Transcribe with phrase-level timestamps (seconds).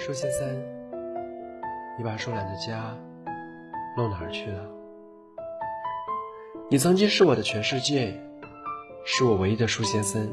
[0.00, 0.48] 树先生，
[1.98, 2.96] 你把树懒的家
[3.98, 4.66] 弄哪儿去了？
[6.70, 8.18] 你曾经是我的全世界，
[9.04, 10.26] 是我唯一的树先生。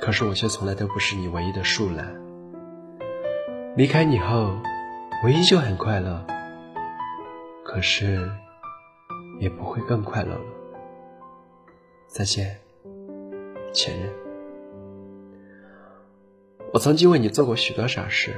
[0.00, 2.12] 可是我却从来都不是你唯一的树懒。
[3.76, 4.52] 离开你后，
[5.22, 6.26] 我依旧很快乐，
[7.64, 8.28] 可是
[9.38, 10.44] 也不会更快乐了。
[12.08, 12.58] 再见，
[13.72, 14.21] 前任。
[16.72, 18.32] 我曾经为你做过许多傻事，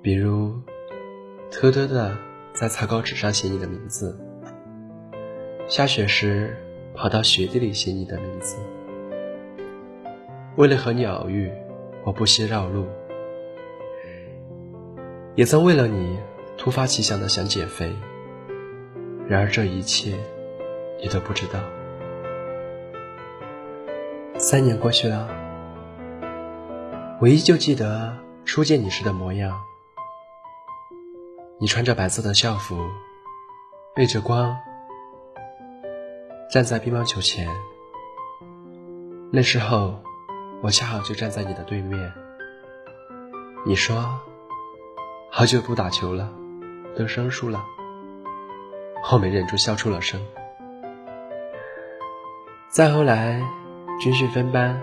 [0.00, 0.54] 比如
[1.50, 2.16] 偷偷的
[2.54, 4.18] 在草稿纸上写你的名字，
[5.66, 6.56] 下雪时
[6.94, 8.56] 跑到雪地里写你的名字。
[10.56, 11.52] 为了和你偶遇，
[12.02, 12.86] 我不惜绕路，
[15.34, 16.18] 也曾为了你
[16.56, 17.92] 突发奇想的想减肥。
[19.28, 20.14] 然而这一切，
[21.02, 21.60] 你都不知道。
[24.38, 25.37] 三年过去了。
[27.20, 29.60] 我依旧记得初见你时的模样，
[31.58, 32.78] 你穿着白色的校服，
[33.92, 34.56] 背着光，
[36.48, 37.48] 站在乒乓球前。
[39.32, 40.00] 那时候，
[40.62, 42.12] 我恰好就站在你的对面。
[43.66, 44.20] 你说
[45.28, 46.32] ：“好久不打球了，
[46.96, 47.64] 都生疏了。”
[49.02, 50.24] 后没忍住笑出了声。
[52.70, 53.42] 再后来，
[54.00, 54.80] 军训分班。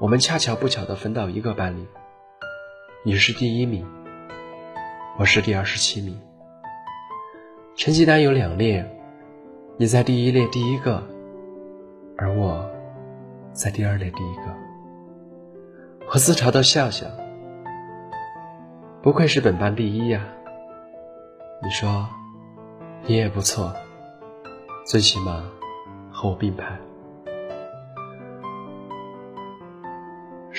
[0.00, 1.86] 我们恰巧不巧的分到一个班里，
[3.04, 3.86] 你是第一名，
[5.18, 6.18] 我是第二十七名。
[7.76, 8.90] 成绩单有两列，
[9.76, 11.06] 你在第一列第一个，
[12.16, 12.66] 而我
[13.52, 14.44] 在第二列第一个。
[16.10, 17.06] 我自嘲的笑笑，
[19.02, 20.26] 不愧是本班第一呀。
[21.62, 22.08] 你说，
[23.04, 23.70] 你也不错，
[24.86, 25.44] 最起码
[26.10, 26.78] 和我并排。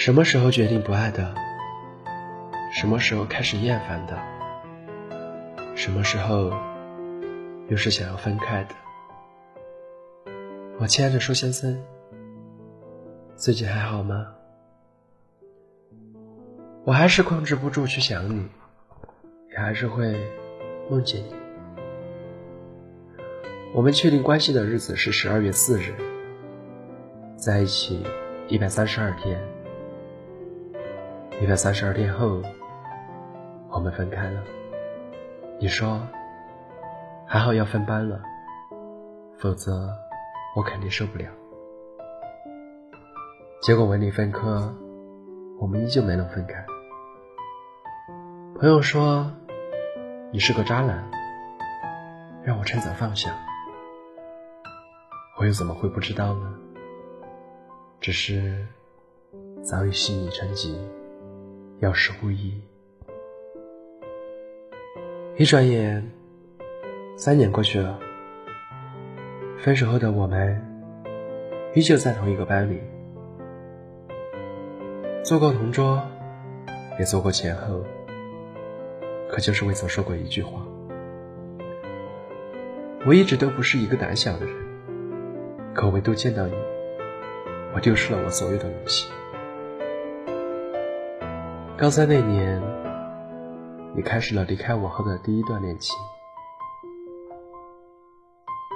[0.04, 1.32] 什么时候决定不爱的？
[2.74, 4.18] 什么时候开始厌烦的？
[5.76, 6.52] 什么时候
[7.70, 8.74] 又是想要分开的？
[10.80, 11.80] 我亲爱的舒先生，
[13.36, 14.26] 最近还好吗？
[16.84, 18.50] 我还是控制不住去想你，
[19.52, 20.18] 也还是会
[20.90, 21.36] 梦见你。
[23.76, 25.94] 我们确定关系的日子是十二月四日，
[27.36, 28.04] 在一起
[28.48, 29.40] 一百三十二天。
[31.42, 32.40] 一百三十二天后，
[33.72, 34.44] 我们分开了。
[35.60, 36.00] 你说，
[37.26, 38.22] 还好要分班了，
[39.40, 39.90] 否则
[40.56, 41.26] 我肯定受不了。
[43.60, 44.72] 结果文理分科，
[45.60, 46.64] 我们依旧没能分开。
[48.60, 49.32] 朋友说
[50.32, 51.10] 你是个渣男，
[52.44, 53.36] 让我趁早放下。
[55.40, 56.54] 我又怎么会不知道呢？
[58.00, 58.68] 只是
[59.64, 60.80] 早已心已成疾。
[61.82, 62.62] 要是无意。
[65.36, 66.08] 一转眼，
[67.18, 68.00] 三年过去了。
[69.58, 70.64] 分手后的我们，
[71.74, 72.80] 依旧在同一个班里，
[75.24, 76.00] 坐过同桌，
[77.00, 77.84] 也坐过前后，
[79.28, 80.64] 可就是未曾说过一句话。
[83.08, 84.56] 我一直都不是一个胆小的人，
[85.74, 86.54] 可唯独见到你，
[87.74, 89.10] 我丢失了我所有的勇气。
[91.82, 92.62] 高三那年，
[93.96, 95.98] 你开始了离开我后的第一段恋情。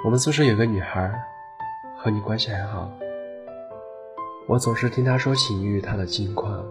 [0.04, 1.14] 我们宿舍有个女孩，
[1.96, 2.90] 和你关系很好。
[4.48, 6.66] 我总是听她说起你与她的近况。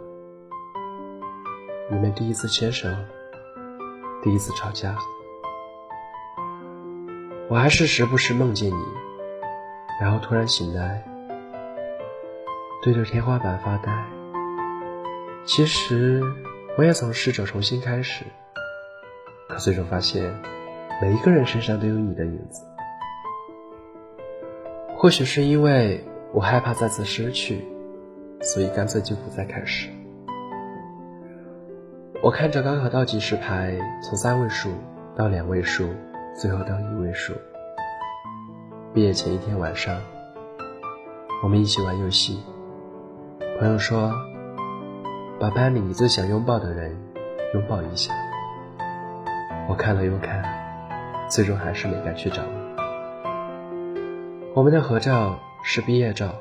[1.89, 2.89] 你们第一次牵手，
[4.21, 4.93] 第一次吵架，
[7.49, 8.83] 我还是时不时梦见你，
[10.01, 11.01] 然后突然醒来，
[12.83, 14.14] 对着天花板发呆。
[15.45, 16.23] 其实，
[16.75, 18.25] 我也曾试着重新开始，
[19.47, 20.33] 可最终发现，
[20.99, 22.63] 每一个人身上都有你的影子。
[24.97, 26.03] 或许是因为
[26.33, 27.63] 我害怕再次失去，
[28.41, 29.87] 所以干脆就不再开始。
[32.23, 34.71] 我看着高考倒计时牌从三位数
[35.15, 35.87] 到两位数，
[36.35, 37.33] 最后到一位数。
[38.95, 40.01] 毕业前一天晚上，
[41.43, 42.43] 我们一起玩游戏，
[43.59, 44.11] 朋友说。
[45.37, 46.95] 把班里你最想拥抱的人
[47.53, 48.13] 拥抱一下。
[49.67, 50.41] 我看了又看，
[51.29, 52.49] 最终还是没敢去找你。
[54.53, 56.33] 我们的合照是毕业照，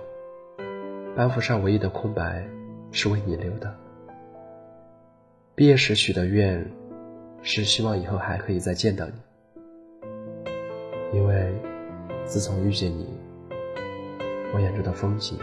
[1.16, 2.44] 班服上唯一的空白
[2.92, 3.74] 是为你留的。
[5.56, 6.64] 毕业时许的愿
[7.42, 9.12] 是希望以后还可以再见到你，
[11.12, 11.52] 因为
[12.24, 13.08] 自从遇见你，
[14.54, 15.36] 我眼中的风景。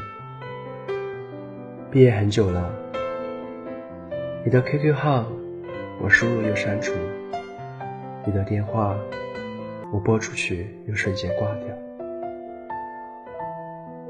[1.91, 2.90] 毕业很久了。
[4.43, 5.23] 你的 QQ 号
[6.01, 6.91] 我输入又删除，
[8.25, 8.95] 你的电话
[9.93, 11.67] 我拨出去又瞬间挂掉。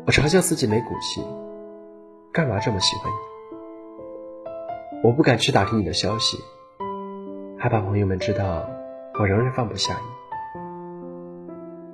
[0.06, 1.22] 我嘲笑自己没骨气，
[2.32, 3.18] 干嘛这么喜欢你？
[5.04, 6.38] 我不敢去打听你的消息，
[7.60, 8.70] 害怕朋友们知道
[9.20, 10.00] 我仍然放不下你。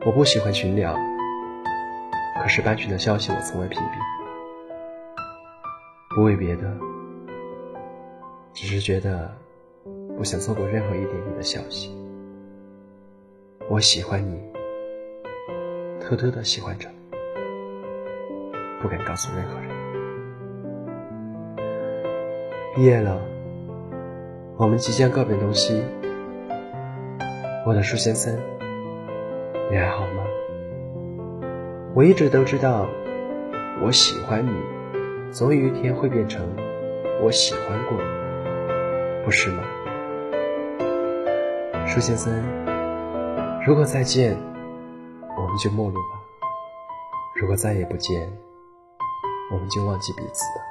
[0.05, 0.95] 我不喜欢群聊，
[2.39, 3.97] 可是班群的消息我从未屏蔽。
[6.15, 6.77] 不为别的，
[8.59, 9.31] 只是觉得
[10.17, 11.95] 不想错过任何一点你的消息。
[13.69, 14.41] 我喜欢你，
[16.01, 16.89] 偷偷的喜欢着，
[18.81, 19.69] 不敢告诉任何人。
[22.75, 23.21] 毕业了，
[24.57, 25.83] 我们即将告别东西。
[27.63, 28.35] 我的树先生，
[29.69, 30.23] 你还好吗？
[31.93, 32.89] 我一直都知道，
[33.83, 34.49] 我喜欢你。
[35.31, 36.41] 总有一天会变成
[37.21, 38.16] 我喜欢过你，
[39.27, 39.61] 不是吗，
[41.85, 42.33] 舒先生？
[43.65, 44.37] 如果再见，
[45.37, 46.15] 我们就陌路吧；
[47.35, 48.31] 如果再也不见，
[49.51, 50.61] 我们就忘记彼此吧。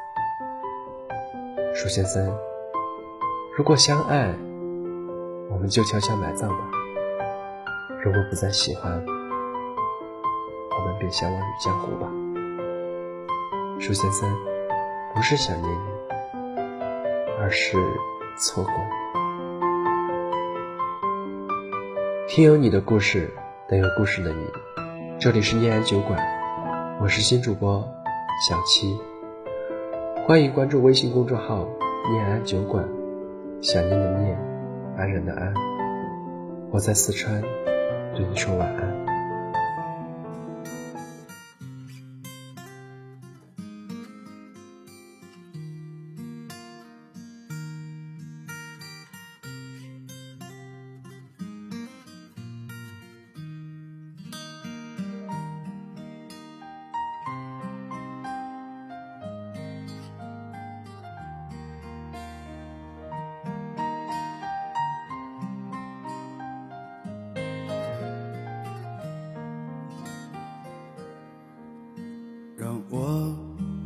[1.75, 2.35] 舒先生，
[3.59, 4.35] 如果相爱，
[5.51, 6.57] 我们就悄悄埋葬吧；
[8.03, 12.11] 如果不再喜欢，我们便相忘于江湖吧。
[13.79, 14.35] 舒先生，
[15.15, 15.91] 不是想念你，
[17.39, 17.77] 而是
[18.39, 18.73] 错过。
[22.29, 23.33] 听有你的故事，
[23.69, 24.47] 等有故事的你。
[25.19, 26.19] 这里是念安酒馆，
[27.01, 27.81] 我是新主播
[28.49, 28.99] 小七，
[30.27, 31.67] 欢迎关注微信公众号
[32.13, 32.87] “念安酒馆”。
[33.63, 34.39] 想念的念，
[34.99, 35.55] 安然的安。
[36.71, 37.41] 我在四川，
[38.15, 39.06] 对你说晚安。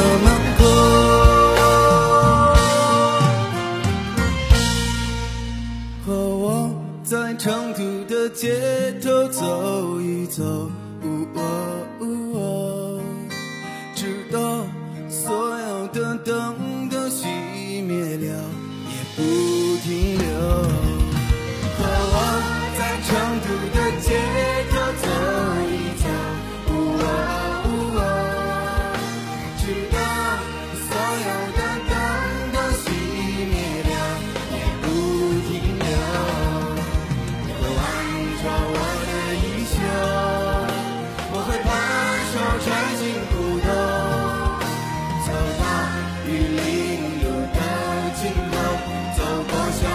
[0.00, 0.49] 馆的